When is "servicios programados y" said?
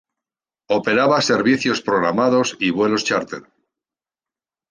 1.21-2.71